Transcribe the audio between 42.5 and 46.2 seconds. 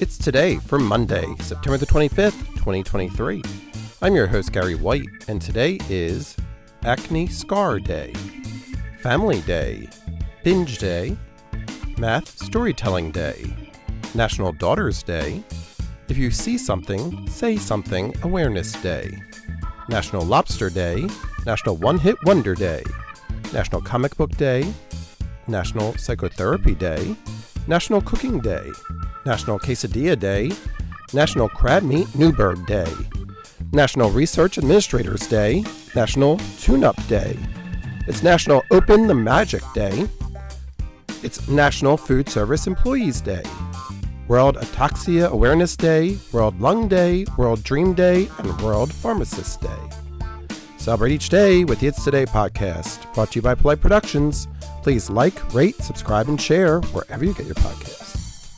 Employees Day, World Ataxia Awareness Day,